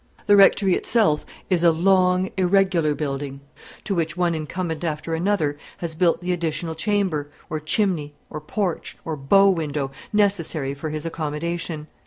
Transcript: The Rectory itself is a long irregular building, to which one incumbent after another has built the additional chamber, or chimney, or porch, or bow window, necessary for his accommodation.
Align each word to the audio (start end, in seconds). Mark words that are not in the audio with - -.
The 0.25 0.35
Rectory 0.35 0.73
itself 0.73 1.27
is 1.47 1.63
a 1.63 1.71
long 1.71 2.31
irregular 2.35 2.95
building, 2.95 3.39
to 3.83 3.93
which 3.93 4.17
one 4.17 4.33
incumbent 4.33 4.83
after 4.83 5.13
another 5.13 5.59
has 5.77 5.93
built 5.93 6.21
the 6.21 6.31
additional 6.31 6.73
chamber, 6.73 7.29
or 7.51 7.59
chimney, 7.59 8.15
or 8.27 8.41
porch, 8.41 8.97
or 9.05 9.15
bow 9.15 9.51
window, 9.51 9.91
necessary 10.11 10.73
for 10.73 10.89
his 10.89 11.05
accommodation. 11.05 11.85